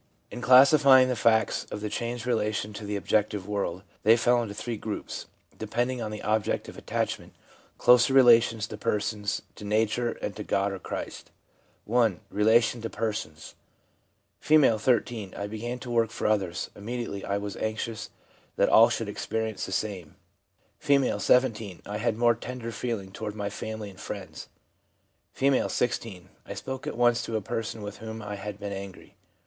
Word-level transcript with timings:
In 0.31 0.41
classifying 0.41 1.09
the 1.09 1.15
facts 1.15 1.65
of 1.65 1.79
the 1.79 1.87
changed 1.87 2.25
relation 2.25 2.73
to 2.73 2.85
the 2.85 2.95
objective 2.95 3.47
world, 3.47 3.83
they 4.01 4.17
fell 4.17 4.41
into 4.41 4.55
three 4.55 4.75
groups 4.75 5.27
depending 5.55 6.01
on 6.01 6.09
the 6.09 6.23
object 6.23 6.67
of 6.67 6.75
attachment, 6.75 7.33
closer 7.77 8.11
relations 8.11 8.65
to 8.65 8.77
persons, 8.77 9.43
to 9.53 9.63
nature, 9.63 10.13
and 10.13 10.35
to 10.35 10.43
God 10.43 10.71
or 10.71 10.79
Christ. 10.79 11.29
(1.) 11.85 12.19
Relation 12.31 12.81
to 12.81 12.89
persons.— 12.89 13.53
R, 14.49 14.79
13. 14.79 15.31
■ 15.31 15.37
I 15.37 15.45
began 15.45 15.77
to 15.77 15.91
work 15.91 16.09
for 16.09 16.25
others; 16.25 16.71
immediately 16.75 17.23
I 17.23 17.37
was 17.37 17.55
anxious 17.57 18.09
that 18.55 18.69
all 18.69 18.89
should 18.89 19.07
experience 19.07 19.67
the 19.67 19.71
same.' 19.71 20.15
F., 20.81 21.21
17. 21.21 21.81
1 21.83 21.83
I 21.95 21.99
had 21.99 22.17
more 22.17 22.33
tender 22.33 22.71
feeling 22.71 23.11
toward 23.11 23.35
my 23.35 23.51
family 23.51 23.91
and 23.91 23.99
friends.' 23.99 24.49
F., 25.39 25.71
16. 25.71 26.29
'I 26.47 26.53
spoke 26.55 26.87
at 26.87 26.97
once 26.97 27.21
to 27.21 27.35
a 27.37 27.41
person 27.41 27.83
with 27.83 27.97
whom 27.97 28.23
I 28.23 28.33
had 28.37 28.59
been 28.59 28.73
angry. 28.73 29.15